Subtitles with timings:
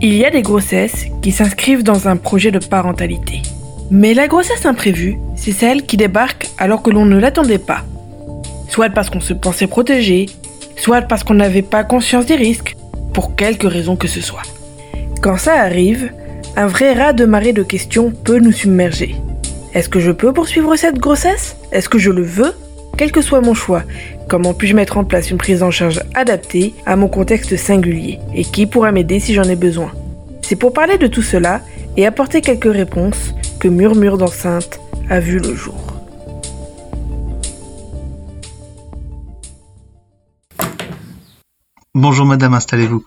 [0.00, 3.42] Il y a des grossesses qui s'inscrivent dans un projet de parentalité.
[3.90, 7.82] Mais la grossesse imprévue, c'est celle qui débarque alors que l'on ne l'attendait pas.
[8.68, 10.26] Soit parce qu'on se pensait protégé,
[10.76, 12.76] soit parce qu'on n'avait pas conscience des risques,
[13.12, 14.42] pour quelque raison que ce soit.
[15.20, 16.12] Quand ça arrive,
[16.54, 19.16] un vrai raz de marée de questions peut nous submerger.
[19.74, 21.56] Est-ce que je peux poursuivre cette grossesse?
[21.72, 22.54] Est-ce que je le veux?
[22.96, 23.82] Quel que soit mon choix,
[24.28, 28.20] comment puis-je mettre en place une prise en charge adaptée à mon contexte singulier?
[28.34, 29.92] Et qui pourra m'aider si j'en ai besoin?
[30.42, 31.62] C'est pour parler de tout cela
[31.96, 35.80] et apporter quelques réponses que Murmure d'enceinte a vu le jour.
[41.94, 43.04] Bonjour madame, installez-vous.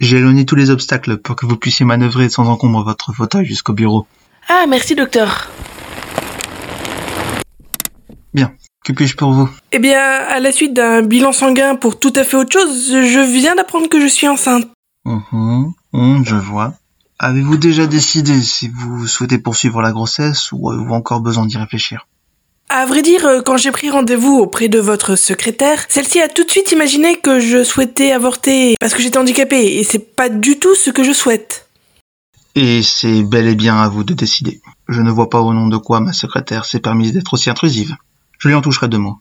[0.00, 3.72] J'ai éloigné tous les obstacles pour que vous puissiez manœuvrer sans encombre votre fauteuil jusqu'au
[3.72, 4.06] bureau.
[4.48, 5.50] Ah, merci docteur.
[8.34, 8.52] Bien,
[8.84, 9.48] que puis-je pour vous?
[9.72, 13.20] Eh bien, à la suite d'un bilan sanguin pour tout à fait autre chose, je
[13.20, 14.68] viens d'apprendre que je suis enceinte.
[15.04, 16.74] Hum, hum, je vois.
[17.18, 22.06] Avez-vous déjà décidé si vous souhaitez poursuivre la grossesse ou avez-vous encore besoin d'y réfléchir?
[22.68, 26.42] À vrai dire, euh, quand j'ai pris rendez-vous auprès de votre secrétaire, celle-ci a tout
[26.42, 30.58] de suite imaginé que je souhaitais avorter parce que j'étais handicapée et c'est pas du
[30.58, 31.68] tout ce que je souhaite.
[32.54, 34.60] Et c'est bel et bien à vous de décider.
[34.88, 37.94] Je ne vois pas au nom de quoi ma secrétaire s'est permise d'être aussi intrusive.
[38.42, 39.20] Je lui en toucherai deux mots.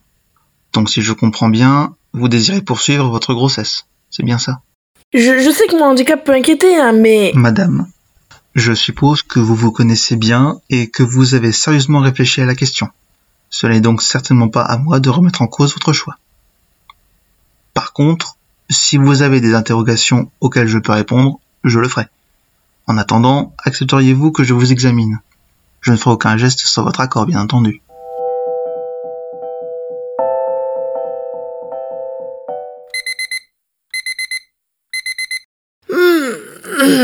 [0.73, 3.85] Donc si je comprends bien, vous désirez poursuivre votre grossesse.
[4.09, 4.63] C'est bien ça?
[5.13, 7.31] Je, sais que mon handicap peut inquiéter, hein, mais...
[7.35, 7.85] Madame,
[8.55, 12.55] je suppose que vous vous connaissez bien et que vous avez sérieusement réfléchi à la
[12.55, 12.89] question.
[13.51, 16.17] Ce n'est donc certainement pas à moi de remettre en cause votre choix.
[17.75, 18.37] Par contre,
[18.71, 22.07] si vous avez des interrogations auxquelles je peux répondre, je le ferai.
[22.87, 25.19] En attendant, accepteriez-vous que je vous examine?
[25.79, 27.83] Je ne ferai aucun geste sans votre accord, bien entendu.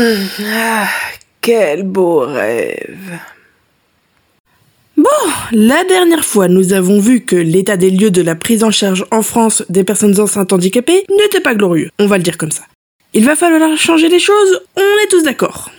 [0.00, 0.88] Ah,
[1.40, 3.18] quel beau rêve.
[4.96, 5.04] Bon,
[5.52, 9.04] la dernière fois, nous avons vu que l'état des lieux de la prise en charge
[9.10, 12.62] en France des personnes enceintes handicapées n'était pas glorieux, on va le dire comme ça.
[13.12, 15.70] Il va falloir changer les choses, on est tous d'accord.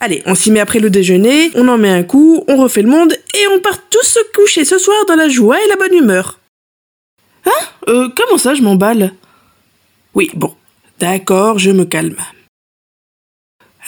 [0.00, 2.90] Allez, on s'y met après le déjeuner, on en met un coup, on refait le
[2.90, 5.94] monde et on part tous se coucher ce soir dans la joie et la bonne
[5.94, 6.40] humeur.
[7.46, 7.64] Hein?
[7.88, 9.14] Euh, comment ça je m'emballe?
[10.14, 10.54] Oui, bon.
[10.98, 12.16] D'accord, je me calme.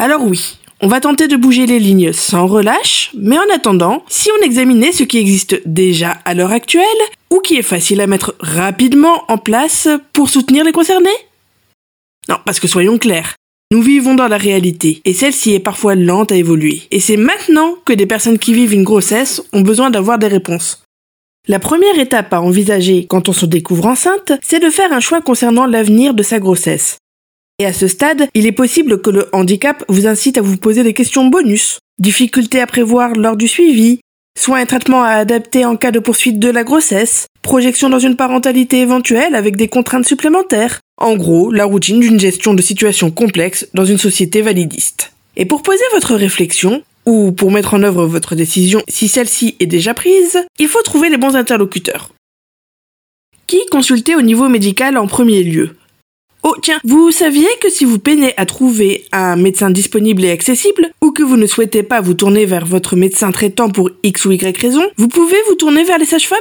[0.00, 4.30] Alors oui, on va tenter de bouger les lignes sans relâche, mais en attendant, si
[4.38, 6.84] on examinait ce qui existe déjà à l'heure actuelle,
[7.30, 11.10] ou qui est facile à mettre rapidement en place pour soutenir les concernés?
[12.28, 13.34] Non, parce que soyons clairs,
[13.72, 16.82] nous vivons dans la réalité, et celle-ci est parfois lente à évoluer.
[16.92, 20.84] Et c'est maintenant que des personnes qui vivent une grossesse ont besoin d'avoir des réponses.
[21.48, 25.22] La première étape à envisager quand on se découvre enceinte, c'est de faire un choix
[25.22, 26.98] concernant l'avenir de sa grossesse.
[27.60, 30.84] Et à ce stade, il est possible que le handicap vous incite à vous poser
[30.84, 31.80] des questions bonus.
[31.98, 33.98] Difficultés à prévoir lors du suivi,
[34.38, 38.14] soit un traitement à adapter en cas de poursuite de la grossesse, projection dans une
[38.14, 40.78] parentalité éventuelle avec des contraintes supplémentaires.
[40.98, 45.12] En gros, la routine d'une gestion de situations complexes dans une société validiste.
[45.36, 49.66] Et pour poser votre réflexion, ou pour mettre en œuvre votre décision si celle-ci est
[49.66, 52.12] déjà prise, il faut trouver les bons interlocuteurs.
[53.48, 55.74] Qui consulter au niveau médical en premier lieu?
[56.50, 60.90] Oh tiens, vous saviez que si vous peinez à trouver un médecin disponible et accessible,
[61.02, 64.32] ou que vous ne souhaitez pas vous tourner vers votre médecin traitant pour X ou
[64.32, 66.38] Y raison, vous pouvez vous tourner vers les sages-femmes?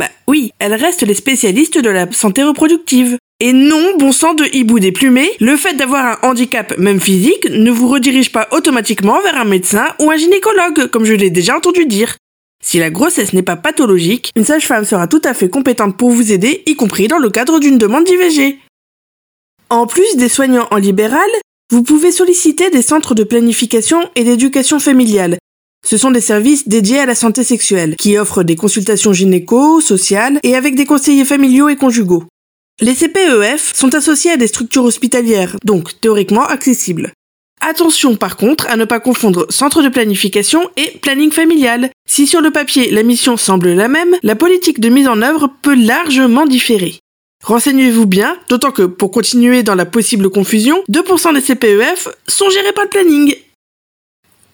[0.00, 3.18] Bah oui, elles restent les spécialistes de la santé reproductive.
[3.38, 7.70] Et non, bon sang de hibou déplumé, le fait d'avoir un handicap, même physique, ne
[7.70, 11.86] vous redirige pas automatiquement vers un médecin ou un gynécologue, comme je l'ai déjà entendu
[11.86, 12.16] dire.
[12.64, 16.32] Si la grossesse n'est pas pathologique, une sage-femme sera tout à fait compétente pour vous
[16.32, 18.58] aider, y compris dans le cadre d'une demande d'IVG.
[19.68, 21.28] En plus des soignants en libéral,
[21.72, 25.38] vous pouvez solliciter des centres de planification et d'éducation familiale.
[25.84, 30.38] Ce sont des services dédiés à la santé sexuelle, qui offrent des consultations gynéco, sociales
[30.44, 32.24] et avec des conseillers familiaux et conjugaux.
[32.80, 37.12] Les CPEF sont associés à des structures hospitalières, donc théoriquement accessibles.
[37.60, 41.90] Attention par contre à ne pas confondre centre de planification et planning familial.
[42.08, 45.50] Si sur le papier la mission semble la même, la politique de mise en œuvre
[45.62, 47.00] peut largement différer.
[47.44, 52.72] Renseignez-vous bien, d'autant que pour continuer dans la possible confusion, 2% des CPEF sont gérés
[52.72, 53.34] par le planning.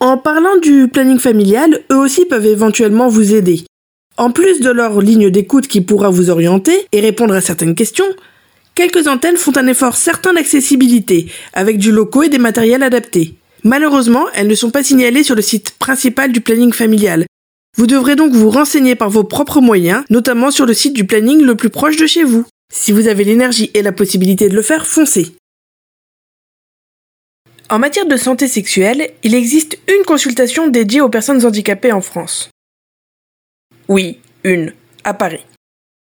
[0.01, 3.65] En parlant du planning familial, eux aussi peuvent éventuellement vous aider.
[4.17, 8.05] En plus de leur ligne d'écoute qui pourra vous orienter et répondre à certaines questions,
[8.75, 13.37] quelques antennes font un effort certain d'accessibilité, avec du locaux et des matériels adaptés.
[13.65, 17.25] Malheureusement, elles ne sont pas signalées sur le site principal du planning familial.
[17.79, 21.41] Vous devrez donc vous renseigner par vos propres moyens, notamment sur le site du planning
[21.41, 22.45] le plus proche de chez vous.
[22.75, 25.37] Si vous avez l'énergie et la possibilité de le faire, foncez.
[27.69, 32.51] En matière de santé sexuelle, il existe une consultation dédiée aux personnes handicapées en France.
[33.89, 34.73] Oui, une,
[35.05, 35.45] à Paris.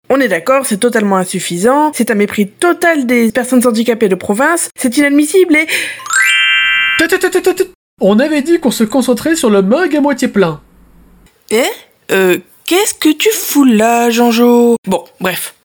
[0.10, 4.70] On est d'accord, c'est totalement insuffisant, c'est un mépris total des personnes handicapées de province,
[4.78, 5.68] c'est inadmissible et...
[8.00, 10.62] On avait dit qu'on se concentrait sur le mug à moitié plein.
[11.50, 11.64] Eh?
[12.12, 14.76] Euh, qu'est-ce que tu fous là, Jean-Jo?
[14.88, 15.56] Bon, bref.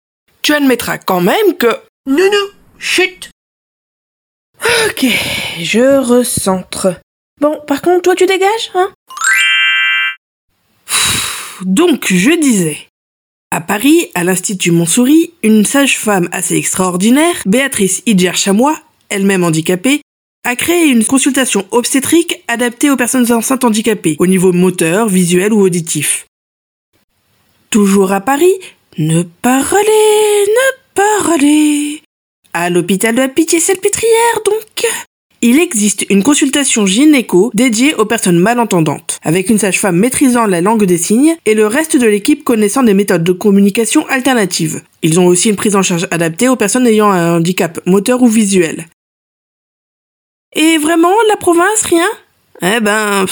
[0.42, 1.66] Tu admettras quand même que...
[2.06, 2.48] Non, non,
[2.78, 3.30] chut
[4.86, 5.06] Ok,
[5.60, 7.00] je recentre.
[7.40, 8.90] Bon, par contre, toi tu dégages, hein?
[11.62, 12.78] Donc, je disais...
[13.50, 20.02] À Paris, à l'Institut Montsouris, une sage-femme assez extraordinaire, Béatrice Idjer-Chamois, elle-même handicapée,
[20.44, 25.60] a créé une consultation obstétrique adaptée aux personnes enceintes handicapées, au niveau moteur, visuel ou
[25.60, 26.26] auditif.
[27.70, 28.52] Toujours à Paris,
[28.98, 32.02] ne parlez, ne parlez.
[32.52, 34.86] À l'hôpital de la Pitié-Salpêtrière, donc.
[35.40, 40.84] Il existe une consultation gynéco dédiée aux personnes malentendantes, avec une sage-femme maîtrisant la langue
[40.84, 44.82] des signes et le reste de l'équipe connaissant des méthodes de communication alternatives.
[45.02, 48.26] Ils ont aussi une prise en charge adaptée aux personnes ayant un handicap moteur ou
[48.26, 48.88] visuel.
[50.56, 52.08] Et vraiment, la province, rien?
[52.62, 53.26] Eh ben,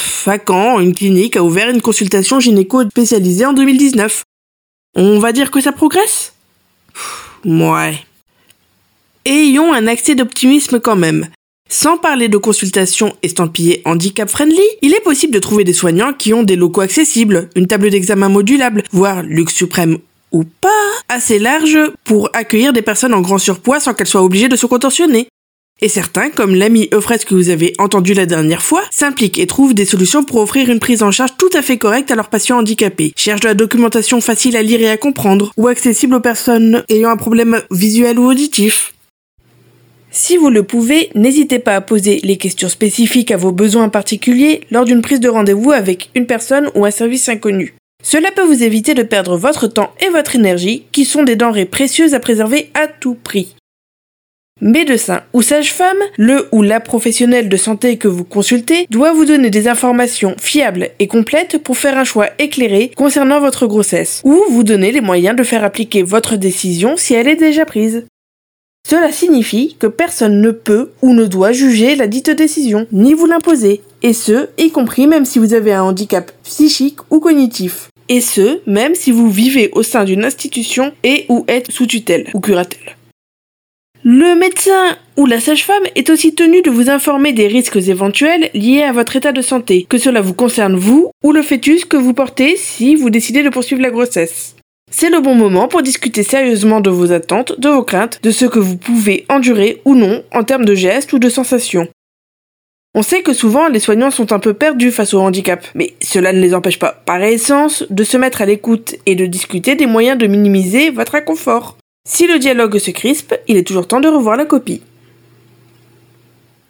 [0.47, 4.23] Caen, une clinique a ouvert une consultation gynéco spécialisée en 2019.
[4.98, 6.32] On va dire que ça progresse?
[7.44, 7.98] Ouais.
[9.26, 11.28] Ayons un accès d'optimisme quand même.
[11.69, 16.32] Sans parler de consultation estampillée handicap friendly, il est possible de trouver des soignants qui
[16.32, 19.98] ont des locaux accessibles, une table d'examen modulable, voire luxe suprême
[20.32, 20.69] ou pas,
[21.08, 24.66] assez large pour accueillir des personnes en grand surpoids sans qu'elles soient obligées de se
[24.66, 25.28] contorsionner.
[25.82, 29.75] Et certains, comme l'ami Eufrès que vous avez entendu la dernière fois, s'impliquent et trouvent
[29.75, 32.58] des solutions pour offrir une prise en charge tout à fait correcte à leurs patients
[32.58, 36.82] handicapés, cherchent de la documentation facile à lire et à comprendre, ou accessible aux personnes
[36.88, 38.94] ayant un problème visuel ou auditif.
[40.11, 44.62] Si vous le pouvez, n'hésitez pas à poser les questions spécifiques à vos besoins particuliers
[44.70, 47.75] lors d'une prise de rendez-vous avec une personne ou un service inconnu.
[48.02, 51.67] Cela peut vous éviter de perdre votre temps et votre énergie, qui sont des denrées
[51.67, 53.56] précieuses à préserver à tout prix.
[54.62, 59.50] Médecin ou sage-femme, le ou la professionnel de santé que vous consultez doit vous donner
[59.50, 64.64] des informations fiables et complètes pour faire un choix éclairé concernant votre grossesse, ou vous
[64.64, 68.06] donner les moyens de faire appliquer votre décision si elle est déjà prise.
[68.88, 73.26] Cela signifie que personne ne peut ou ne doit juger la dite décision, ni vous
[73.26, 77.88] l'imposer, et ce, y compris même si vous avez un handicap psychique ou cognitif.
[78.08, 82.31] Et ce, même si vous vivez au sein d'une institution et ou êtes sous tutelle
[82.32, 82.95] ou curatelle.
[84.08, 88.85] Le médecin ou la sage-femme est aussi tenu de vous informer des risques éventuels liés
[88.85, 92.14] à votre état de santé, que cela vous concerne vous ou le fœtus que vous
[92.14, 94.55] portez si vous décidez de poursuivre la grossesse.
[94.93, 98.44] C'est le bon moment pour discuter sérieusement de vos attentes, de vos craintes, de ce
[98.44, 101.88] que vous pouvez endurer ou non en termes de gestes ou de sensations.
[102.94, 106.32] On sait que souvent les soignants sont un peu perdus face au handicap, mais cela
[106.32, 109.87] ne les empêche pas, par essence, de se mettre à l'écoute et de discuter des
[109.87, 111.76] moyens de minimiser votre inconfort.
[112.06, 114.81] Si le dialogue se crispe, il est toujours temps de revoir la copie.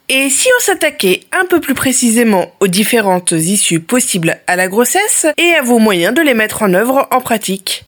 [0.09, 5.27] Et si on s'attaquait un peu plus précisément aux différentes issues possibles à la grossesse
[5.37, 7.85] et à vos moyens de les mettre en œuvre en pratique?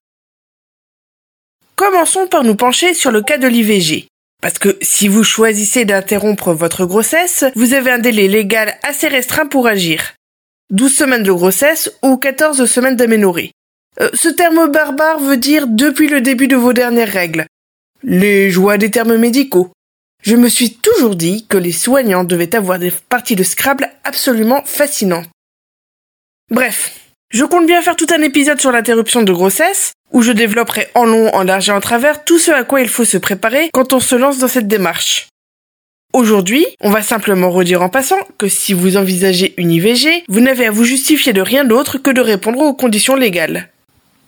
[1.75, 4.07] Commençons par nous pencher sur le cas de l'IVG.
[4.41, 9.47] Parce que si vous choisissez d'interrompre votre grossesse, vous avez un délai légal assez restreint
[9.47, 10.13] pour agir.
[10.69, 13.51] 12 semaines de grossesse ou 14 semaines d'aménorrhée.
[14.01, 17.45] Euh, ce terme barbare veut dire depuis le début de vos dernières règles.
[18.03, 19.71] Les joies des termes médicaux.
[20.23, 24.63] Je me suis toujours dit que les soignants devaient avoir des parties de Scrabble absolument
[24.65, 25.27] fascinantes.
[26.49, 26.93] Bref,
[27.31, 31.05] je compte bien faire tout un épisode sur l'interruption de grossesse, où je développerai en
[31.05, 33.93] long, en large et en travers tout ce à quoi il faut se préparer quand
[33.93, 35.27] on se lance dans cette démarche.
[36.11, 40.65] Aujourd'hui, on va simplement redire en passant que si vous envisagez une IVG, vous n'avez
[40.65, 43.69] à vous justifier de rien d'autre que de répondre aux conditions légales.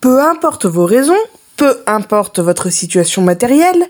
[0.02, 1.14] Peu importe vos raisons,
[1.56, 3.86] peu importe votre situation matérielle,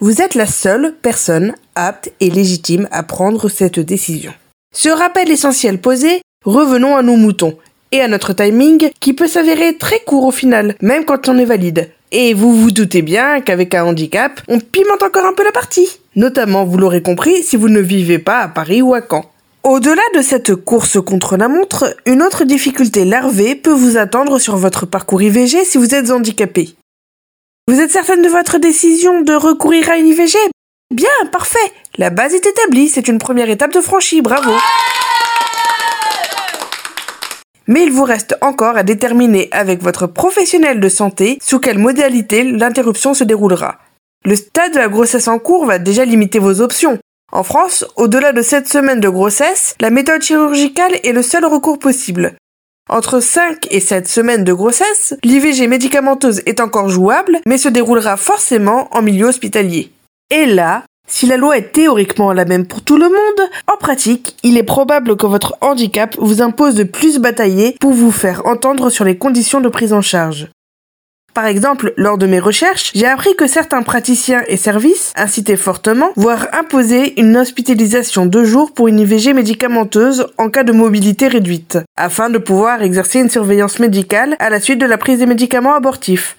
[0.00, 4.32] vous êtes la seule personne apte et légitime à prendre cette décision.
[4.74, 7.56] Ce rappel essentiel posé, revenons à nos moutons
[7.92, 11.44] et à notre timing qui peut s'avérer très court au final, même quand on est
[11.44, 11.92] valide.
[12.10, 16.00] Et vous vous doutez bien qu'avec un handicap, on pimente encore un peu la partie.
[16.16, 19.31] Notamment, vous l'aurez compris, si vous ne vivez pas à Paris ou à Caen.
[19.64, 24.56] Au-delà de cette course contre la montre, une autre difficulté larvée peut vous attendre sur
[24.56, 26.74] votre parcours IVG si vous êtes handicapé.
[27.68, 30.36] Vous êtes certaine de votre décision de recourir à une IVG
[30.92, 31.72] Bien, parfait.
[31.96, 34.50] La base est établie, c'est une première étape de franchie, bravo.
[37.68, 42.42] Mais il vous reste encore à déterminer avec votre professionnel de santé sous quelle modalité
[42.42, 43.78] l'interruption se déroulera.
[44.24, 46.98] Le stade de la grossesse en cours va déjà limiter vos options.
[47.34, 51.78] En France, au-delà de 7 semaines de grossesse, la méthode chirurgicale est le seul recours
[51.78, 52.36] possible.
[52.90, 58.18] Entre 5 et 7 semaines de grossesse, l'IVG médicamenteuse est encore jouable, mais se déroulera
[58.18, 59.92] forcément en milieu hospitalier.
[60.28, 64.36] Et là, si la loi est théoriquement la même pour tout le monde, en pratique,
[64.42, 68.90] il est probable que votre handicap vous impose de plus batailler pour vous faire entendre
[68.90, 70.48] sur les conditions de prise en charge.
[71.34, 76.10] Par exemple, lors de mes recherches, j'ai appris que certains praticiens et services incitaient fortement,
[76.14, 81.78] voire imposaient une hospitalisation de jours pour une IVG médicamenteuse en cas de mobilité réduite,
[81.96, 85.74] afin de pouvoir exercer une surveillance médicale à la suite de la prise des médicaments
[85.74, 86.36] abortifs.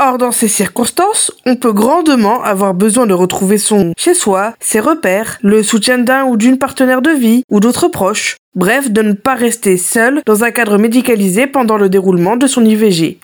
[0.00, 4.80] Or, dans ces circonstances, on peut grandement avoir besoin de retrouver son chez soi, ses
[4.80, 9.12] repères, le soutien d'un ou d'une partenaire de vie ou d'autres proches, bref, de ne
[9.12, 13.18] pas rester seul dans un cadre médicalisé pendant le déroulement de son IVG.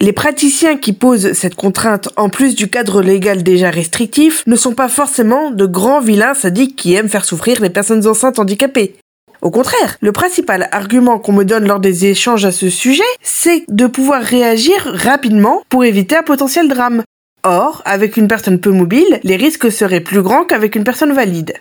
[0.00, 4.74] Les praticiens qui posent cette contrainte en plus du cadre légal déjà restrictif ne sont
[4.74, 8.96] pas forcément de grands vilains sadiques qui aiment faire souffrir les personnes enceintes handicapées.
[9.40, 13.64] Au contraire, le principal argument qu'on me donne lors des échanges à ce sujet, c'est
[13.68, 17.02] de pouvoir réagir rapidement pour éviter un potentiel drame.
[17.44, 21.54] Or, avec une personne peu mobile, les risques seraient plus grands qu'avec une personne valide.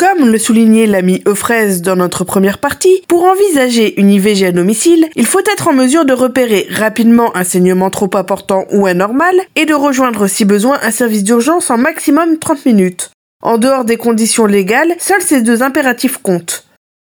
[0.00, 5.06] Comme le soulignait l'ami Euphrase dans notre première partie, pour envisager une IVG à domicile,
[5.14, 9.66] il faut être en mesure de repérer rapidement un saignement trop important ou anormal et
[9.66, 13.10] de rejoindre si besoin un service d'urgence en maximum 30 minutes.
[13.42, 16.64] En dehors des conditions légales, seuls ces deux impératifs comptent.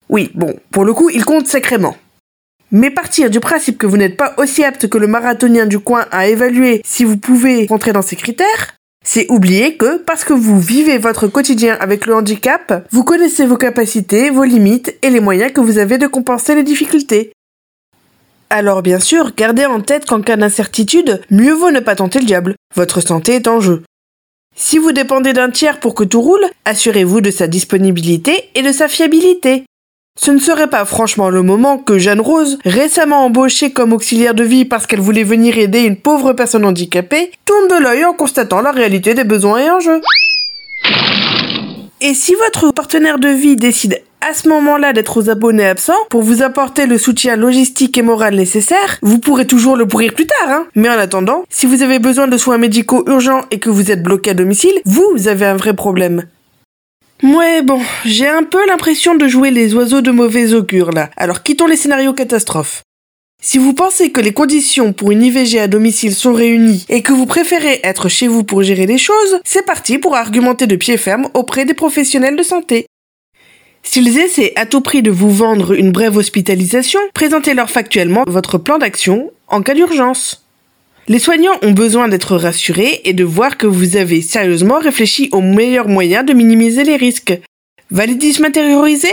[0.08, 1.94] Oui, bon, pour le coup, ils comptent sacrément.
[2.72, 6.06] Mais partir du principe que vous n'êtes pas aussi apte que le marathonien du coin
[6.10, 10.60] à évaluer si vous pouvez rentrer dans ces critères, c'est oublier que parce que vous
[10.60, 15.52] vivez votre quotidien avec le handicap, vous connaissez vos capacités, vos limites et les moyens
[15.52, 17.32] que vous avez de compenser les difficultés.
[18.50, 22.24] Alors bien sûr, gardez en tête qu'en cas d'incertitude, mieux vaut ne pas tenter le
[22.24, 22.54] diable.
[22.74, 23.82] Votre santé est en jeu.
[24.56, 28.72] Si vous dépendez d'un tiers pour que tout roule, assurez-vous de sa disponibilité et de
[28.72, 29.64] sa fiabilité.
[30.20, 34.42] Ce ne serait pas franchement le moment que Jeanne Rose, récemment embauchée comme auxiliaire de
[34.42, 38.60] vie parce qu'elle voulait venir aider une pauvre personne handicapée, tourne de l'œil en constatant
[38.60, 40.00] la réalité des besoins et enjeux.
[42.00, 46.22] Et si votre partenaire de vie décide à ce moment-là d'être aux abonnés absents pour
[46.22, 50.48] vous apporter le soutien logistique et moral nécessaire, vous pourrez toujours le pourrir plus tard,
[50.48, 50.66] hein.
[50.74, 54.02] Mais en attendant, si vous avez besoin de soins médicaux urgents et que vous êtes
[54.02, 56.24] bloqué à domicile, vous avez un vrai problème.
[57.22, 61.42] Ouais, bon, j'ai un peu l'impression de jouer les oiseaux de mauvais augure là, alors
[61.42, 62.82] quittons les scénarios catastrophes.
[63.42, 67.12] Si vous pensez que les conditions pour une IVG à domicile sont réunies et que
[67.12, 70.96] vous préférez être chez vous pour gérer les choses, c'est parti pour argumenter de pied
[70.96, 72.86] ferme auprès des professionnels de santé.
[73.82, 78.78] S'ils essaient à tout prix de vous vendre une brève hospitalisation, présentez-leur factuellement votre plan
[78.78, 80.47] d'action en cas d'urgence.
[81.08, 85.40] Les soignants ont besoin d'être rassurés et de voir que vous avez sérieusement réfléchi aux
[85.40, 87.32] meilleurs moyens de minimiser les risques.
[87.90, 89.08] Validisme intériorisé?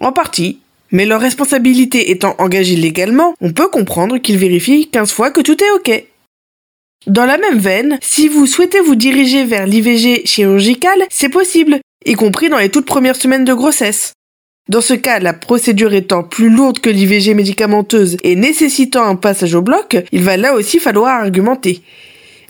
[0.00, 0.58] En partie.
[0.90, 5.62] Mais leur responsabilité étant engagée légalement, on peut comprendre qu'ils vérifient 15 fois que tout
[5.62, 6.04] est OK.
[7.06, 12.14] Dans la même veine, si vous souhaitez vous diriger vers l'IVG chirurgicale, c'est possible, y
[12.14, 14.12] compris dans les toutes premières semaines de grossesse.
[14.68, 19.54] Dans ce cas, la procédure étant plus lourde que l'IVG médicamenteuse et nécessitant un passage
[19.54, 21.82] au bloc, il va là aussi falloir argumenter.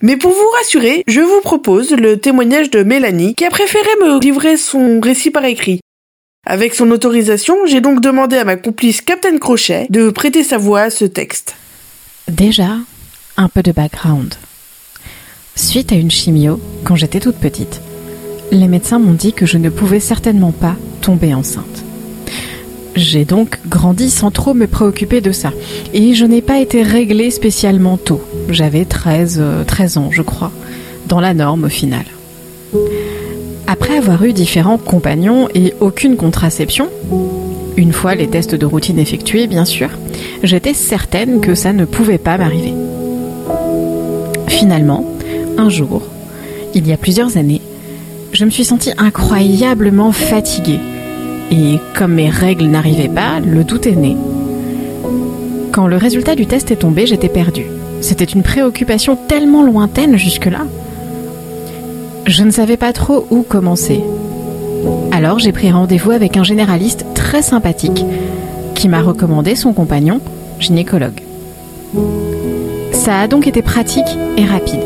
[0.02, 4.20] Mais pour vous rassurer, je vous propose le témoignage de Mélanie qui a préféré me
[4.20, 5.80] livrer son récit par écrit.
[6.44, 10.82] Avec son autorisation, j'ai donc demandé à ma complice Captain Crochet de prêter sa voix
[10.82, 11.54] à ce texte.
[12.26, 12.78] Déjà,
[13.36, 14.34] un peu de background.
[15.54, 17.80] Suite à une chimio, quand j'étais toute petite,
[18.50, 21.77] les médecins m'ont dit que je ne pouvais certainement pas tomber enceinte.
[22.98, 25.52] J'ai donc grandi sans trop me préoccuper de ça.
[25.94, 28.20] Et je n'ai pas été réglée spécialement tôt.
[28.48, 30.50] J'avais 13, 13 euh, ans, je crois,
[31.06, 32.04] dans la norme au final.
[33.68, 36.88] Après avoir eu différents compagnons et aucune contraception,
[37.76, 39.90] une fois les tests de routine effectués bien sûr,
[40.42, 42.74] j'étais certaine que ça ne pouvait pas m'arriver.
[44.48, 45.04] Finalement,
[45.56, 46.02] un jour,
[46.74, 47.62] il y a plusieurs années,
[48.32, 50.80] je me suis sentie incroyablement fatiguée
[51.50, 54.16] et comme mes règles n'arrivaient pas, le doute est né.
[55.72, 57.66] Quand le résultat du test est tombé, j'étais perdue.
[58.00, 60.66] C'était une préoccupation tellement lointaine jusque-là.
[62.26, 64.02] Je ne savais pas trop où commencer.
[65.12, 68.04] Alors j'ai pris rendez-vous avec un généraliste très sympathique
[68.74, 70.20] qui m'a recommandé son compagnon,
[70.60, 71.22] gynécologue.
[72.92, 74.80] Ça a donc été pratique et rapide.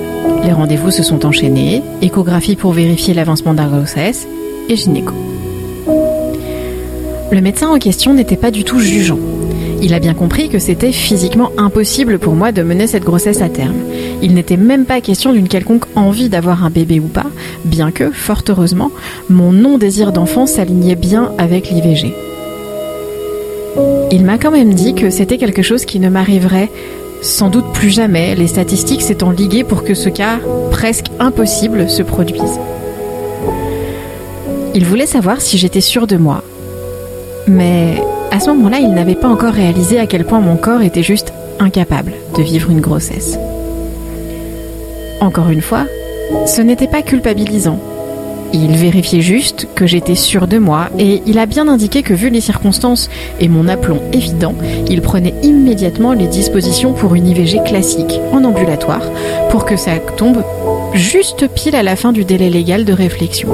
[0.44, 4.26] Les rendez-vous se sont enchaînés, échographie pour vérifier l'avancement la grossesse
[4.68, 5.14] et gynéco.
[7.32, 9.18] Le médecin en question n'était pas du tout jugeant.
[9.80, 13.48] Il a bien compris que c'était physiquement impossible pour moi de mener cette grossesse à
[13.48, 13.78] terme.
[14.20, 17.24] Il n'était même pas question d'une quelconque envie d'avoir un bébé ou pas,
[17.64, 18.90] bien que, fort heureusement,
[19.30, 22.14] mon non-désir d'enfant s'alignait bien avec l'IVG.
[24.10, 26.70] Il m'a quand même dit que c'était quelque chose qui ne m'arriverait
[27.22, 30.38] sans doute plus jamais, les statistiques s'étant liguées pour que ce cas
[30.70, 32.58] presque impossible se produise.
[34.74, 36.44] Il voulait savoir si j'étais sûre de moi.
[37.46, 41.02] Mais à ce moment-là, il n'avait pas encore réalisé à quel point mon corps était
[41.02, 43.38] juste incapable de vivre une grossesse.
[45.20, 45.86] Encore une fois,
[46.46, 47.78] ce n'était pas culpabilisant.
[48.54, 52.28] Il vérifiait juste que j'étais sûre de moi et il a bien indiqué que vu
[52.28, 53.08] les circonstances
[53.40, 54.54] et mon aplomb évident,
[54.90, 59.10] il prenait immédiatement les dispositions pour une IVG classique en ambulatoire
[59.50, 60.44] pour que ça tombe
[60.92, 63.48] juste pile à la fin du délai légal de réflexion.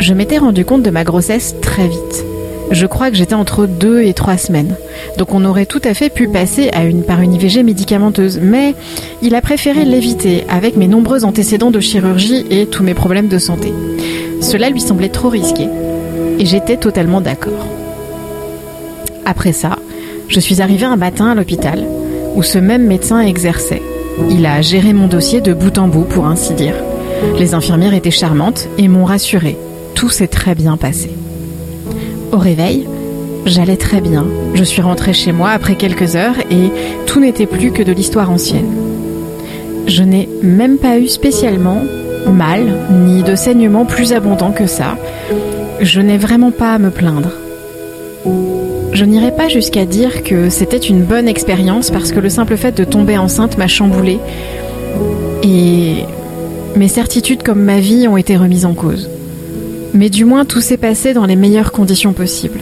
[0.00, 2.24] Je m'étais rendu compte de ma grossesse très vite.
[2.70, 4.74] Je crois que j'étais entre deux et trois semaines.
[5.18, 6.70] Donc on aurait tout à fait pu passer
[7.06, 8.40] par une IVG médicamenteuse.
[8.42, 8.74] Mais
[9.20, 13.36] il a préféré l'éviter avec mes nombreux antécédents de chirurgie et tous mes problèmes de
[13.36, 13.74] santé.
[14.40, 15.68] Cela lui semblait trop risqué.
[16.38, 17.66] Et j'étais totalement d'accord.
[19.26, 19.76] Après ça,
[20.28, 21.84] je suis arrivée un matin à l'hôpital
[22.36, 23.82] où ce même médecin exerçait.
[24.30, 26.74] Il a géré mon dossier de bout en bout, pour ainsi dire.
[27.38, 29.58] Les infirmières étaient charmantes et m'ont rassurée.
[30.00, 31.10] Tout s'est très bien passé.
[32.32, 32.86] Au réveil,
[33.44, 34.24] j'allais très bien.
[34.54, 36.70] Je suis rentrée chez moi après quelques heures et
[37.04, 38.72] tout n'était plus que de l'histoire ancienne.
[39.86, 41.82] Je n'ai même pas eu spécialement
[42.26, 44.96] mal ni de saignement plus abondant que ça.
[45.82, 47.32] Je n'ai vraiment pas à me plaindre.
[48.94, 52.74] Je n'irai pas jusqu'à dire que c'était une bonne expérience parce que le simple fait
[52.74, 54.18] de tomber enceinte m'a chamboulée
[55.42, 56.06] et
[56.74, 59.10] mes certitudes comme ma vie ont été remises en cause.
[59.92, 62.60] Mais du moins tout s'est passé dans les meilleures conditions possibles.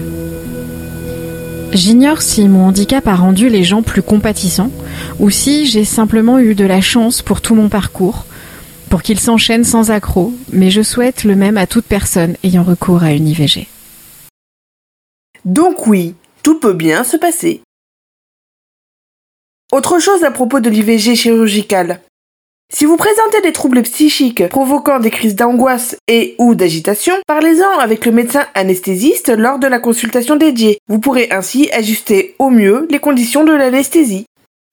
[1.72, 4.70] J'ignore si mon handicap a rendu les gens plus compatissants
[5.18, 8.24] ou si j'ai simplement eu de la chance pour tout mon parcours,
[8.88, 13.02] pour qu'il s'enchaîne sans accroc, mais je souhaite le même à toute personne ayant recours
[13.02, 13.68] à une IVG.
[15.44, 17.60] Donc oui, tout peut bien se passer.
[19.70, 22.00] Autre chose à propos de l'IVG chirurgicale.
[22.70, 28.04] Si vous présentez des troubles psychiques provoquant des crises d'angoisse et ou d'agitation, parlez-en avec
[28.04, 30.78] le médecin anesthésiste lors de la consultation dédiée.
[30.86, 34.26] Vous pourrez ainsi ajuster au mieux les conditions de l'anesthésie.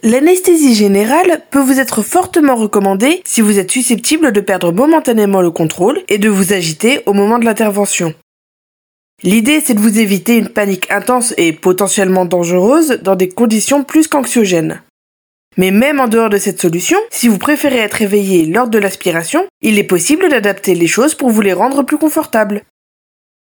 [0.04, 5.52] L'anesthésie générale peut vous être fortement recommandée si vous êtes susceptible de perdre momentanément le
[5.52, 8.14] contrôle et de vous agiter au moment de l'intervention.
[9.24, 14.10] L'idée, c'est de vous éviter une panique intense et potentiellement dangereuse dans des conditions plus
[14.10, 14.82] qu'anxiogènes.
[15.58, 19.46] Mais même en dehors de cette solution, si vous préférez être éveillé lors de l'aspiration,
[19.62, 22.64] il est possible d'adapter les choses pour vous les rendre plus confortables.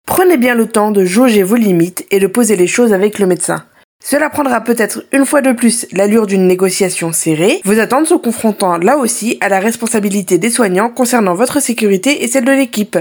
[0.05, 3.25] Prenez bien le temps de jauger vos limites et de poser les choses avec le
[3.25, 3.65] médecin.
[4.03, 8.77] Cela prendra peut-être une fois de plus l'allure d'une négociation serrée, vos attentes se confrontant
[8.77, 12.97] là aussi à la responsabilité des soignants concernant votre sécurité et celle de l'équipe.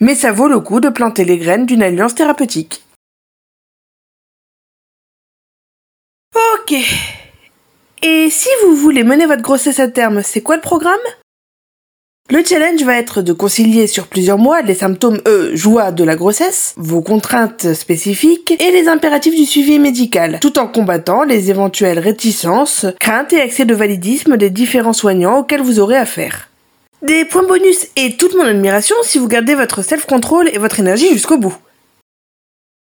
[0.00, 2.84] Mais ça vaut le coup de planter les graines d'une alliance thérapeutique.
[6.34, 6.74] Ok,
[8.02, 10.98] et si vous voulez mener votre grossesse à terme, c'est quoi le programme?
[12.30, 16.16] Le challenge va être de concilier sur plusieurs mois les symptômes, eux, joie de la
[16.16, 21.98] grossesse, vos contraintes spécifiques et les impératifs du suivi médical, tout en combattant les éventuelles
[21.98, 26.48] réticences, craintes et accès de validisme des différents soignants auxquels vous aurez affaire.
[27.02, 31.12] Des points bonus et toute mon admiration si vous gardez votre self-control et votre énergie
[31.12, 31.56] jusqu'au bout.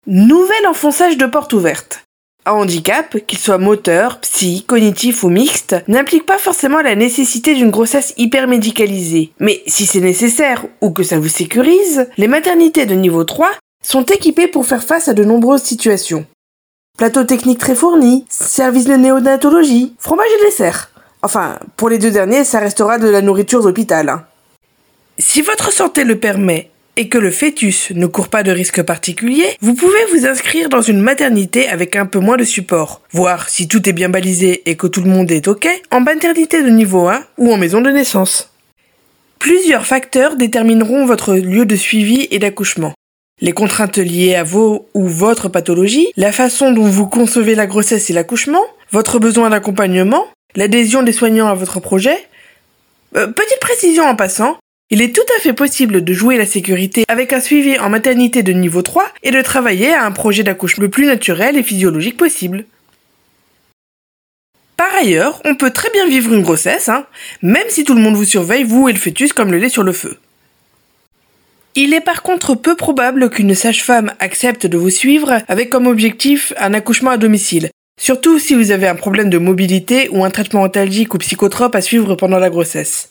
[0.06, 2.07] Nouvel enfonçage de porte ouverte.
[2.48, 7.68] Un handicap, qu'il soit moteur, psy, cognitif ou mixte, n'implique pas forcément la nécessité d'une
[7.68, 9.32] grossesse hyper médicalisée.
[9.38, 13.50] Mais si c'est nécessaire ou que ça vous sécurise, les maternités de niveau 3
[13.84, 16.24] sont équipées pour faire face à de nombreuses situations.
[16.96, 20.90] Plateau technique très fourni, service de néonatologie, fromage et dessert.
[21.20, 24.08] Enfin, pour les deux derniers, ça restera de la nourriture d'hôpital.
[24.08, 24.24] Hein.
[25.18, 29.56] Si votre santé le permet et que le fœtus ne court pas de risque particulier,
[29.60, 33.68] vous pouvez vous inscrire dans une maternité avec un peu moins de support, voir si
[33.68, 37.06] tout est bien balisé et que tout le monde est OK, en maternité de niveau
[37.06, 38.52] 1 ou en maison de naissance.
[39.38, 42.94] Plusieurs facteurs détermineront votre lieu de suivi et d'accouchement.
[43.40, 48.10] Les contraintes liées à vos ou votre pathologie, la façon dont vous concevez la grossesse
[48.10, 52.18] et l'accouchement, votre besoin d'accompagnement, l'adhésion des soignants à votre projet.
[53.16, 54.56] Euh, petite précision en passant,
[54.90, 58.42] il est tout à fait possible de jouer la sécurité avec un suivi en maternité
[58.42, 62.16] de niveau 3 et de travailler à un projet d'accouchement le plus naturel et physiologique
[62.16, 62.64] possible.
[64.78, 67.04] Par ailleurs, on peut très bien vivre une grossesse, hein,
[67.42, 69.82] même si tout le monde vous surveille, vous et le fœtus, comme le lait sur
[69.82, 70.18] le feu.
[71.74, 76.52] Il est par contre peu probable qu'une sage-femme accepte de vous suivre avec comme objectif
[76.56, 77.70] un accouchement à domicile,
[78.00, 81.80] surtout si vous avez un problème de mobilité ou un traitement antalgique ou psychotrope à
[81.80, 83.10] suivre pendant la grossesse.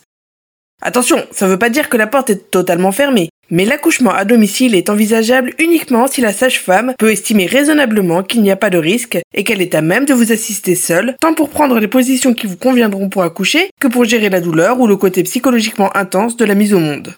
[0.81, 4.25] Attention, ça ne veut pas dire que la porte est totalement fermée, mais l'accouchement à
[4.25, 8.77] domicile est envisageable uniquement si la sage-femme peut estimer raisonnablement qu'il n'y a pas de
[8.77, 12.35] risque et qu'elle est à même de vous assister seule, tant pour prendre les positions
[12.35, 16.37] qui vous conviendront pour accoucher que pour gérer la douleur ou le côté psychologiquement intense
[16.37, 17.15] de la mise au monde.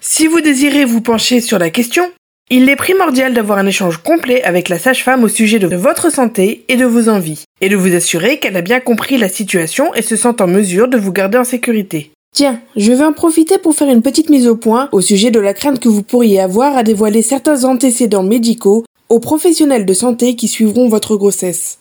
[0.00, 2.08] Si vous désirez vous pencher sur la question,
[2.50, 6.64] il est primordial d'avoir un échange complet avec la sage-femme au sujet de votre santé
[6.68, 10.02] et de vos envies, et de vous assurer qu'elle a bien compris la situation et
[10.02, 12.12] se sent en mesure de vous garder en sécurité.
[12.34, 15.38] Tiens, je vais en profiter pour faire une petite mise au point au sujet de
[15.38, 20.34] la crainte que vous pourriez avoir à dévoiler certains antécédents médicaux aux professionnels de santé
[20.34, 21.78] qui suivront votre grossesse.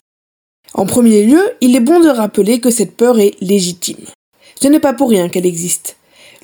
[0.74, 4.06] En premier lieu, il est bon de rappeler que cette peur est légitime.
[4.62, 5.96] Ce n'est pas pour rien qu'elle existe.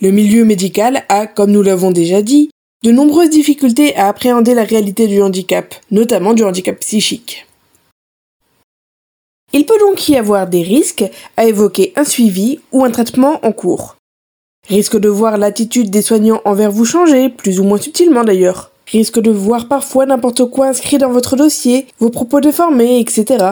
[0.02, 2.50] Le milieu médical a, comme nous l'avons déjà dit,
[2.86, 7.46] de nombreuses difficultés à appréhender la réalité du handicap, notamment du handicap psychique.
[9.52, 13.52] Il peut donc y avoir des risques à évoquer un suivi ou un traitement en
[13.52, 13.97] cours.
[14.68, 18.72] Risque de voir l'attitude des soignants envers vous changer, plus ou moins subtilement d'ailleurs.
[18.88, 23.52] Risque de voir parfois n'importe quoi inscrit dans votre dossier, vos propos déformés, etc.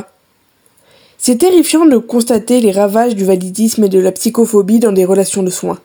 [1.18, 5.44] C'est terrifiant de constater les ravages du validisme et de la psychophobie dans des relations
[5.44, 5.80] de soins.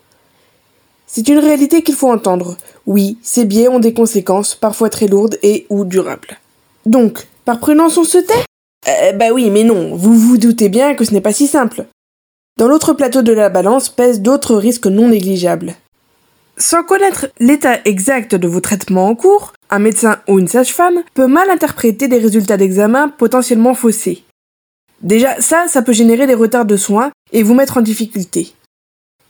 [1.06, 2.56] C'est une réalité qu'il faut entendre.
[2.86, 6.38] Oui, ces biais ont des conséquences, parfois très lourdes et ou durables.
[6.86, 8.44] Donc, par prudence on se tait?
[8.88, 11.84] Euh, Bah oui, mais non, vous vous doutez bien que ce n'est pas si simple.
[12.60, 15.76] Dans l'autre plateau de la balance pèsent d'autres risques non négligeables.
[16.58, 21.26] Sans connaître l'état exact de vos traitements en cours, un médecin ou une sage-femme peut
[21.26, 24.24] mal interpréter des résultats d'examen potentiellement faussés.
[25.00, 28.52] Déjà, ça, ça peut générer des retards de soins et vous mettre en difficulté.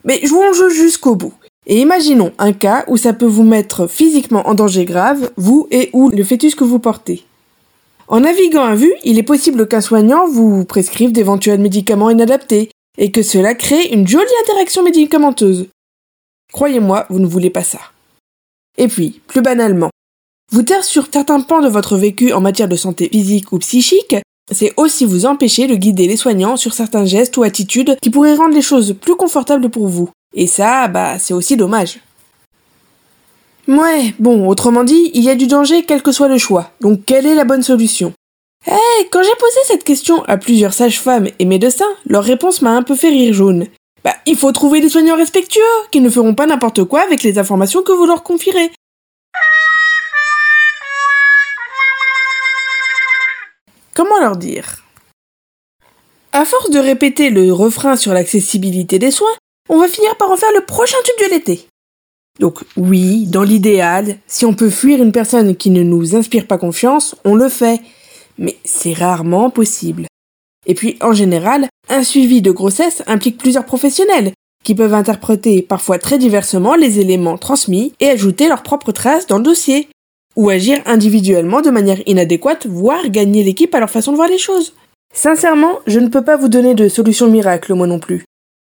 [0.04, 1.34] Mais jouons jeu jusqu'au bout.
[1.68, 5.90] Et imaginons un cas où ça peut vous mettre physiquement en danger grave, vous et
[5.92, 7.24] ou le fœtus que vous portez.
[8.08, 13.10] En naviguant à vue, il est possible qu'un soignant vous prescrive d'éventuels médicaments inadaptés et
[13.10, 15.68] que cela crée une jolie interaction médicamenteuse.
[16.52, 17.80] Croyez-moi, vous ne voulez pas ça.
[18.76, 19.90] Et puis, plus banalement,
[20.52, 24.16] vous taire sur certains pans de votre vécu en matière de santé physique ou psychique,
[24.52, 28.34] c'est aussi vous empêcher de guider les soignants sur certains gestes ou attitudes qui pourraient
[28.34, 30.10] rendre les choses plus confortables pour vous.
[30.34, 32.00] Et ça, bah, c'est aussi dommage.
[33.66, 36.72] Ouais, bon, autrement dit, il y a du danger quel que soit le choix.
[36.80, 38.12] Donc quelle est la bonne solution?
[38.66, 42.82] Eh, quand j'ai posé cette question à plusieurs sages-femmes et médecins, leur réponse m'a un
[42.82, 43.66] peu fait rire jaune.
[44.04, 47.38] Bah, il faut trouver des soignants respectueux, qui ne feront pas n'importe quoi avec les
[47.38, 48.70] informations que vous leur confierez.
[53.94, 54.84] Comment leur dire?
[56.32, 59.34] À force de répéter le refrain sur l'accessibilité des soins,
[59.68, 61.66] on va finir par en faire le prochain tube de l'été.
[62.38, 66.58] Donc oui, dans l'idéal, si on peut fuir une personne qui ne nous inspire pas
[66.58, 67.80] confiance, on le fait.
[68.40, 70.06] Mais c'est rarement possible.
[70.66, 74.32] Et puis, en général, un suivi de grossesse implique plusieurs professionnels,
[74.64, 79.38] qui peuvent interpréter parfois très diversement les éléments transmis et ajouter leurs propres traces dans
[79.38, 79.88] le dossier,
[80.36, 84.38] ou agir individuellement de manière inadéquate, voire gagner l'équipe à leur façon de voir les
[84.38, 84.74] choses.
[85.14, 88.24] Sincèrement, je ne peux pas vous donner de solution miracle, moi non plus.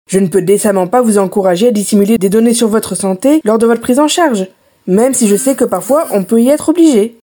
[0.09, 3.57] Je ne peux décemment pas vous encourager à dissimuler des données sur votre santé lors
[3.57, 4.47] de votre prise en charge,
[4.85, 7.17] même si je sais que parfois on peut y être obligé.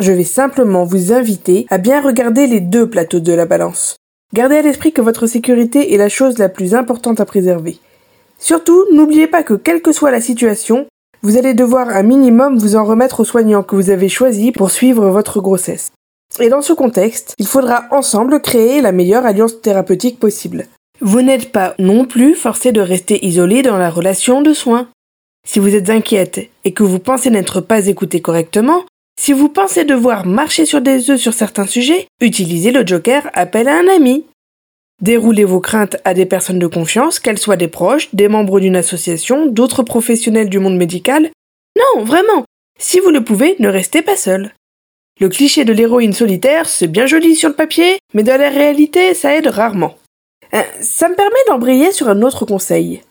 [0.00, 3.96] Je vais simplement vous inviter à bien regarder les deux plateaux de la balance.
[4.32, 7.78] Gardez à l'esprit que votre sécurité est la chose la plus importante à préserver.
[8.36, 10.86] Surtout, n'oubliez pas que quelle que soit la situation,
[11.22, 14.72] vous allez devoir un minimum vous en remettre aux soignants que vous avez choisis pour
[14.72, 15.92] suivre votre grossesse.
[16.40, 20.66] Et dans ce contexte, il faudra ensemble créer la meilleure alliance thérapeutique possible.
[21.00, 24.88] Vous n'êtes pas non plus forcé de rester isolé dans la relation de soins.
[25.46, 28.84] Si vous êtes inquiète et que vous pensez n'être pas écouté correctement,
[29.18, 33.68] si vous pensez devoir marcher sur des œufs sur certains sujets, utilisez le joker appel
[33.68, 34.26] à un ami.
[35.00, 38.76] Déroulez vos craintes à des personnes de confiance, qu'elles soient des proches, des membres d'une
[38.76, 41.30] association, d'autres professionnels du monde médical.
[41.76, 42.44] Non, vraiment,
[42.78, 44.52] si vous le pouvez, ne restez pas seul.
[45.20, 49.14] Le cliché de l'héroïne solitaire, c'est bien joli sur le papier, mais dans la réalité,
[49.14, 49.96] ça aide rarement.
[50.54, 53.02] Euh, ça me permet d'embrayer sur un autre conseil.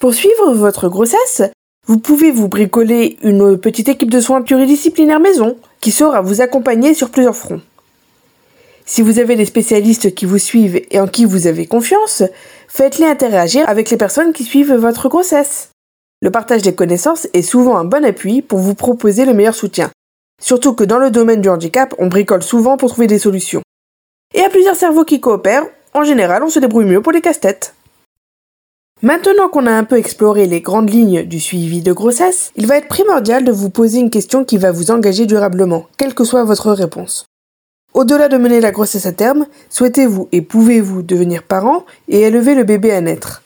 [0.00, 1.42] Pour suivre votre grossesse,
[1.90, 6.94] vous pouvez vous bricoler une petite équipe de soins pluridisciplinaires maison qui saura vous accompagner
[6.94, 7.60] sur plusieurs fronts.
[8.86, 12.22] Si vous avez des spécialistes qui vous suivent et en qui vous avez confiance,
[12.68, 15.70] faites-les interagir avec les personnes qui suivent votre grossesse.
[16.22, 19.90] Le partage des connaissances est souvent un bon appui pour vous proposer le meilleur soutien.
[20.40, 23.62] Surtout que dans le domaine du handicap, on bricole souvent pour trouver des solutions.
[24.32, 27.74] Et à plusieurs cerveaux qui coopèrent, en général, on se débrouille mieux pour les casse-têtes.
[29.02, 32.76] Maintenant qu'on a un peu exploré les grandes lignes du suivi de grossesse, il va
[32.76, 36.44] être primordial de vous poser une question qui va vous engager durablement, quelle que soit
[36.44, 37.24] votre réponse.
[37.94, 42.64] Au-delà de mener la grossesse à terme, souhaitez-vous et pouvez-vous devenir parent et élever le
[42.64, 43.42] bébé à naître?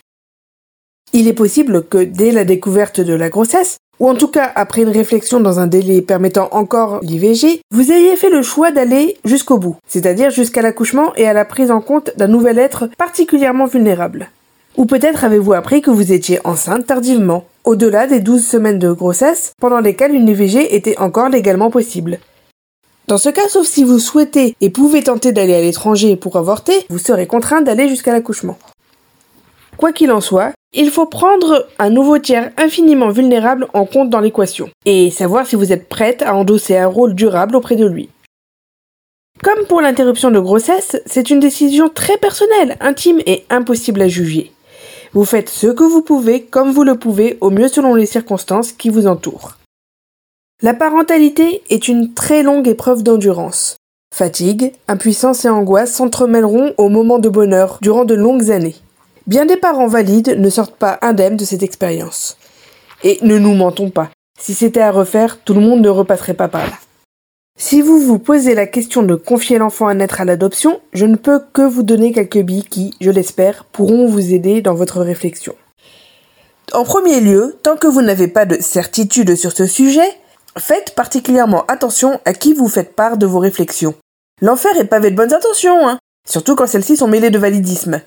[1.12, 4.82] Il est possible que dès la découverte de la grossesse, ou en tout cas après
[4.82, 9.58] une réflexion dans un délai permettant encore l'IVG, vous ayez fait le choix d'aller jusqu'au
[9.58, 14.30] bout, c'est-à-dire jusqu'à l'accouchement et à la prise en compte d'un nouvel être particulièrement vulnérable.
[14.76, 19.52] Ou peut-être avez-vous appris que vous étiez enceinte tardivement, au-delà des 12 semaines de grossesse,
[19.60, 22.18] pendant lesquelles une IVG était encore légalement possible.
[23.06, 26.72] Dans ce cas, sauf si vous souhaitez et pouvez tenter d'aller à l'étranger pour avorter,
[26.88, 28.58] vous serez contraint d'aller jusqu'à l'accouchement.
[29.76, 34.20] Quoi qu'il en soit, il faut prendre un nouveau tiers infiniment vulnérable en compte dans
[34.20, 38.08] l'équation, et savoir si vous êtes prête à endosser un rôle durable auprès de lui.
[39.42, 44.52] Comme pour l'interruption de grossesse, c'est une décision très personnelle, intime et impossible à juger.
[45.14, 48.72] Vous faites ce que vous pouvez comme vous le pouvez au mieux selon les circonstances
[48.72, 49.52] qui vous entourent.
[50.60, 53.76] La parentalité est une très longue épreuve d'endurance.
[54.12, 58.74] Fatigue, impuissance et angoisse s'entremêleront au moment de bonheur durant de longues années.
[59.28, 62.36] Bien des parents valides ne sortent pas indemnes de cette expérience.
[63.04, 66.48] Et ne nous mentons pas, si c'était à refaire, tout le monde ne repasserait pas
[66.48, 66.78] par là.
[67.56, 71.16] Si vous vous posez la question de confier l'enfant à naître à l'adoption, je ne
[71.16, 75.54] peux que vous donner quelques billes qui, je l'espère, pourront vous aider dans votre réflexion.
[76.72, 80.08] En premier lieu, tant que vous n'avez pas de certitude sur ce sujet,
[80.58, 83.94] faites particulièrement attention à qui vous faites part de vos réflexions.
[84.40, 88.00] L'enfer est pavé de bonnes intentions, hein, surtout quand celles-ci sont mêlées de validisme.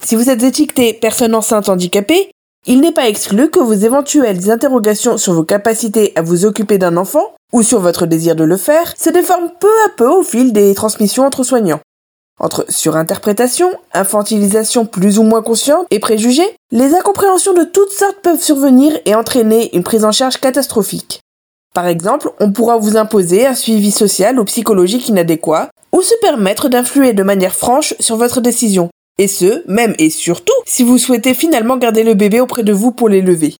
[0.00, 2.30] Si vous êtes étiqueté personne enceinte handicapée,
[2.66, 6.98] il n'est pas exclu que vos éventuelles interrogations sur vos capacités à vous occuper d'un
[6.98, 10.52] enfant, ou sur votre désir de le faire, se déforment peu à peu au fil
[10.52, 11.80] des transmissions entre soignants.
[12.38, 18.42] Entre surinterprétation, infantilisation plus ou moins consciente et préjugés, les incompréhensions de toutes sortes peuvent
[18.42, 21.20] survenir et entraîner une prise en charge catastrophique.
[21.74, 26.68] Par exemple, on pourra vous imposer un suivi social ou psychologique inadéquat, ou se permettre
[26.68, 31.34] d'influer de manière franche sur votre décision, et ce, même et surtout, si vous souhaitez
[31.34, 33.54] finalement garder le bébé auprès de vous pour l'élever.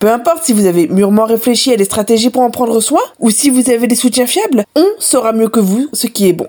[0.00, 3.30] Peu importe si vous avez mûrement réfléchi à des stratégies pour en prendre soin, ou
[3.30, 6.48] si vous avez des soutiens fiables, on saura mieux que vous ce qui est bon.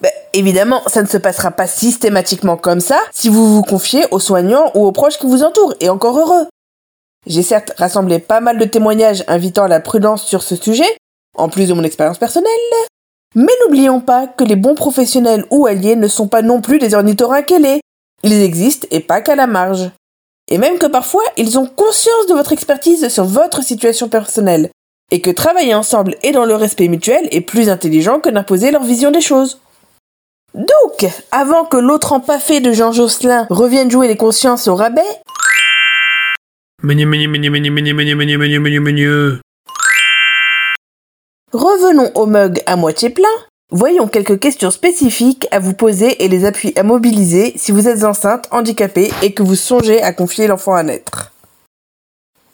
[0.00, 4.20] Ben, évidemment, ça ne se passera pas systématiquement comme ça si vous vous confiez aux
[4.20, 6.46] soignants ou aux proches qui vous entourent, et encore heureux.
[7.26, 10.96] J'ai certes rassemblé pas mal de témoignages invitant à la prudence sur ce sujet,
[11.36, 12.50] en plus de mon expérience personnelle,
[13.34, 16.94] mais n'oublions pas que les bons professionnels ou alliés ne sont pas non plus des
[16.94, 17.80] ornithorynques ailés.
[18.22, 19.90] Ils existent et pas qu'à la marge.
[20.50, 24.70] Et même que parfois, ils ont conscience de votre expertise sur votre situation personnelle.
[25.10, 28.82] Et que travailler ensemble et dans le respect mutuel est plus intelligent que d'imposer leur
[28.82, 29.60] vision des choses.
[30.54, 35.02] Donc, avant que l'autre empaffé de Jean Josselin revienne jouer les consciences au rabais,
[41.54, 43.24] Revenons au mug à moitié plein.
[43.70, 48.04] Voyons quelques questions spécifiques à vous poser et les appuis à mobiliser si vous êtes
[48.04, 51.32] enceinte, handicapée et que vous songez à confier l'enfant à naître.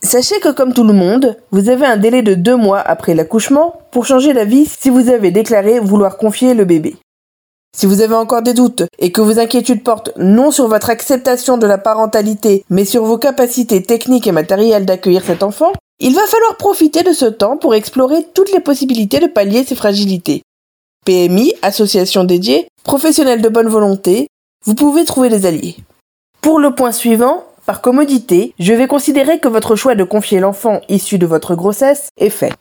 [0.00, 3.80] Sachez que comme tout le monde, vous avez un délai de deux mois après l'accouchement
[3.90, 6.94] pour changer d'avis si vous avez déclaré vouloir confier le bébé.
[7.76, 11.58] Si vous avez encore des doutes et que vos inquiétudes portent non sur votre acceptation
[11.58, 16.26] de la parentalité, mais sur vos capacités techniques et matérielles d'accueillir cet enfant, il va
[16.26, 20.42] falloir profiter de ce temps pour explorer toutes les possibilités de pallier ces fragilités.
[21.06, 24.28] PMI, association dédiée, professionnels de bonne volonté,
[24.64, 25.76] vous pouvez trouver des alliés.
[26.40, 30.80] Pour le point suivant, par commodité, je vais considérer que votre choix de confier l'enfant
[30.88, 32.52] issu de votre grossesse est fait.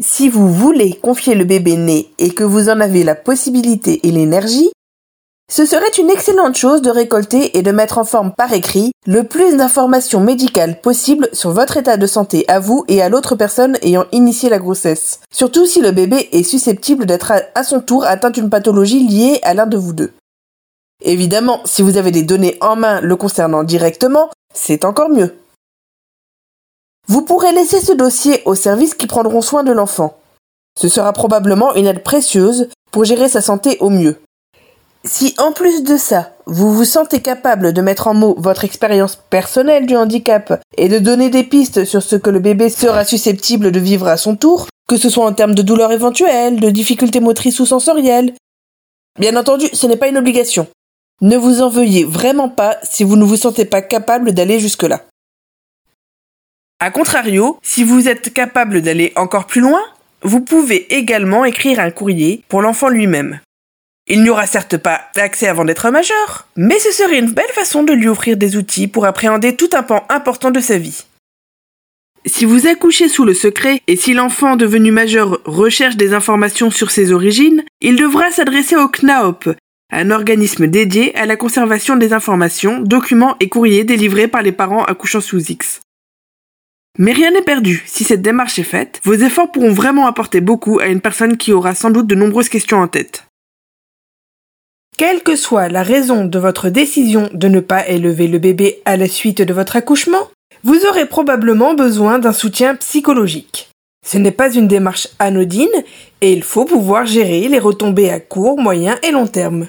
[0.00, 4.10] Si vous voulez confier le bébé né et que vous en avez la possibilité et
[4.10, 4.70] l'énergie,
[5.52, 9.24] ce serait une excellente chose de récolter et de mettre en forme par écrit le
[9.24, 13.76] plus d'informations médicales possibles sur votre état de santé à vous et à l'autre personne
[13.82, 15.20] ayant initié la grossesse.
[15.30, 19.52] Surtout si le bébé est susceptible d'être à son tour atteint d'une pathologie liée à
[19.52, 20.12] l'un de vous deux.
[21.02, 25.36] Évidemment, si vous avez des données en main le concernant directement, c'est encore mieux.
[27.08, 30.16] Vous pourrez laisser ce dossier aux services qui prendront soin de l'enfant.
[30.80, 34.16] Ce sera probablement une aide précieuse pour gérer sa santé au mieux.
[35.04, 39.16] Si en plus de ça, vous vous sentez capable de mettre en mots votre expérience
[39.16, 43.72] personnelle du handicap et de donner des pistes sur ce que le bébé sera susceptible
[43.72, 47.18] de vivre à son tour, que ce soit en termes de douleurs éventuelles, de difficultés
[47.18, 48.32] motrices ou sensorielles.
[49.18, 50.68] Bien entendu, ce n'est pas une obligation.
[51.20, 55.02] Ne vous en veuillez vraiment pas si vous ne vous sentez pas capable d'aller jusque-là.
[56.78, 59.80] A contrario, si vous êtes capable d'aller encore plus loin,
[60.22, 63.40] vous pouvez également écrire un courrier pour l'enfant lui-même.
[64.08, 67.84] Il n'y aura certes pas accès avant d'être majeur, mais ce serait une belle façon
[67.84, 71.04] de lui offrir des outils pour appréhender tout un pan important de sa vie.
[72.26, 76.90] Si vous accouchez sous le secret et si l'enfant devenu majeur recherche des informations sur
[76.90, 79.50] ses origines, il devra s'adresser au CNAOP,
[79.90, 84.84] un organisme dédié à la conservation des informations, documents et courriers délivrés par les parents
[84.84, 85.80] accouchant sous X.
[86.98, 87.82] Mais rien n'est perdu.
[87.86, 91.52] Si cette démarche est faite, vos efforts pourront vraiment apporter beaucoup à une personne qui
[91.52, 93.24] aura sans doute de nombreuses questions en tête.
[94.98, 98.96] Quelle que soit la raison de votre décision de ne pas élever le bébé à
[98.96, 100.28] la suite de votre accouchement,
[100.64, 103.68] vous aurez probablement besoin d'un soutien psychologique.
[104.06, 105.66] Ce n'est pas une démarche anodine
[106.20, 109.66] et il faut pouvoir gérer les retombées à court, moyen et long terme.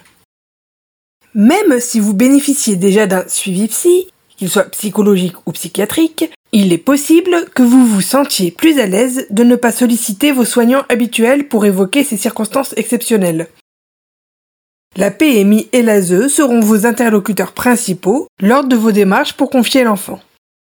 [1.34, 4.08] Même si vous bénéficiez déjà d'un suivi psy,
[4.38, 9.26] qu'il soit psychologique ou psychiatrique, il est possible que vous vous sentiez plus à l'aise
[9.32, 13.48] de ne pas solliciter vos soignants habituels pour évoquer ces circonstances exceptionnelles.
[14.96, 20.20] La PMI et l'ASE seront vos interlocuteurs principaux lors de vos démarches pour confier l'enfant.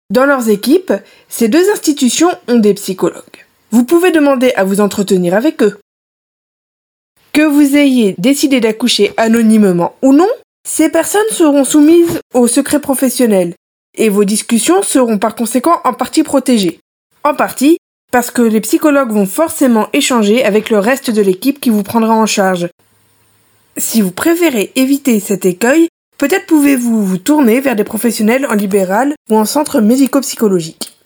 [0.09, 0.91] Dans leurs équipes,
[1.29, 3.45] ces deux institutions ont des psychologues.
[3.71, 5.79] Vous pouvez demander à vous entretenir avec eux.
[7.31, 10.27] Que vous ayez décidé d'accoucher anonymement ou non,
[10.67, 13.53] ces personnes seront soumises au secret professionnel
[13.97, 16.79] et vos discussions seront par conséquent en partie protégées.
[17.23, 17.77] En partie
[18.11, 22.13] parce que les psychologues vont forcément échanger avec le reste de l'équipe qui vous prendra
[22.13, 22.67] en charge.
[23.77, 25.87] Si vous préférez éviter cet écueil,
[26.17, 30.97] peut-être pouvez-vous vous tourner vers des professionnels en libéral ou en centre médico-psychologique.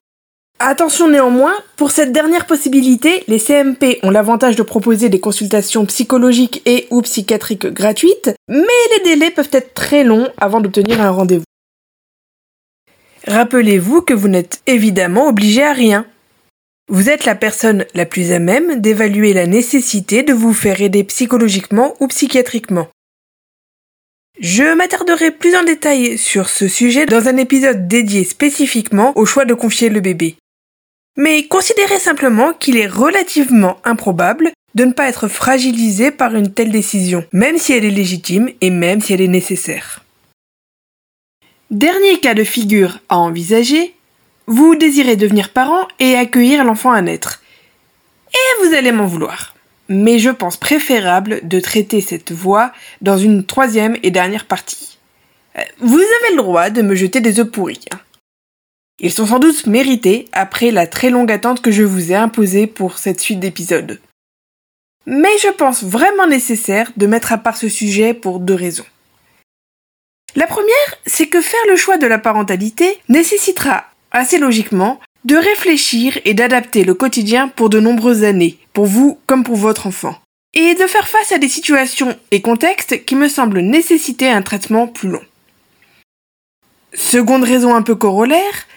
[0.59, 6.61] Attention néanmoins, pour cette dernière possibilité, les CMP ont l'avantage de proposer des consultations psychologiques
[6.65, 11.43] et ou psychiatriques gratuites, mais les délais peuvent être très longs avant d'obtenir un rendez-vous.
[13.27, 16.05] Rappelez-vous que vous n'êtes évidemment obligé à rien.
[16.91, 21.05] Vous êtes la personne la plus à même d'évaluer la nécessité de vous faire aider
[21.05, 22.89] psychologiquement ou psychiatriquement.
[24.41, 29.45] Je m'attarderai plus en détail sur ce sujet dans un épisode dédié spécifiquement au choix
[29.45, 30.35] de confier le bébé.
[31.15, 36.71] Mais considérez simplement qu'il est relativement improbable de ne pas être fragilisé par une telle
[36.71, 40.03] décision, même si elle est légitime et même si elle est nécessaire.
[41.69, 43.95] Dernier cas de figure à envisager,
[44.47, 47.41] vous désirez devenir parent et accueillir l'enfant à naître.
[48.33, 49.55] Et vous allez m'en vouloir.
[49.89, 54.97] Mais je pense préférable de traiter cette voie dans une troisième et dernière partie.
[55.57, 57.83] Euh, vous avez le droit de me jeter des œufs pourris.
[57.91, 57.99] Hein.
[58.99, 62.67] Ils sont sans doute mérités après la très longue attente que je vous ai imposée
[62.67, 63.99] pour cette suite d'épisodes.
[65.07, 68.85] Mais je pense vraiment nécessaire de mettre à part ce sujet pour deux raisons.
[70.35, 76.17] La première, c'est que faire le choix de la parentalité nécessitera, assez logiquement, de réfléchir
[76.25, 80.15] et d'adapter le quotidien pour de nombreuses années, pour vous comme pour votre enfant.
[80.53, 84.87] Et de faire face à des situations et contextes qui me semblent nécessiter un traitement
[84.87, 85.21] plus long.
[86.93, 88.67] Seconde raison un peu corollaire,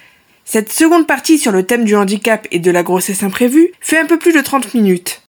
[0.44, 4.06] cette seconde partie sur le thème du handicap et de la grossesse imprévue fait un
[4.06, 5.22] peu plus de 30 minutes.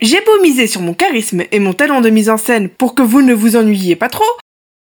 [0.00, 3.02] J'ai beau miser sur mon charisme et mon talent de mise en scène pour que
[3.02, 4.24] vous ne vous ennuyiez pas trop,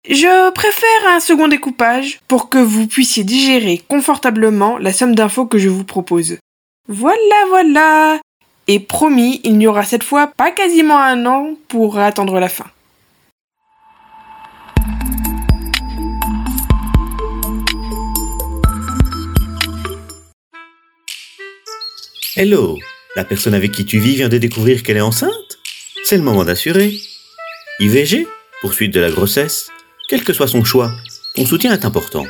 [0.10, 5.60] je préfère un second découpage pour que vous puissiez digérer confortablement la somme d'infos que
[5.60, 6.38] je vous propose.
[6.88, 8.20] Voilà, voilà.
[8.68, 12.66] Et promis, il n'y aura cette fois pas quasiment un an pour attendre la fin.
[22.36, 22.80] Hello,
[23.16, 25.60] la personne avec qui tu vis vient de découvrir qu'elle est enceinte
[26.04, 26.96] C'est le moment d'assurer.
[27.80, 28.26] IVG,
[28.62, 29.70] poursuite de la grossesse,
[30.12, 30.92] quel que soit son choix,
[31.36, 32.26] ton soutien est important.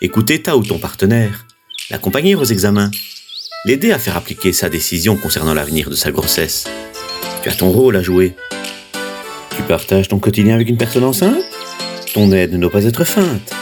[0.00, 1.44] Écouter ta ou ton partenaire,
[1.90, 2.92] l'accompagner aux examens,
[3.64, 6.68] l'aider à faire appliquer sa décision concernant l'avenir de sa grossesse.
[7.42, 8.36] Tu as ton rôle à jouer.
[9.56, 11.42] Tu partages ton quotidien avec une personne enceinte?
[12.14, 13.56] Ton aide ne doit pas être feinte.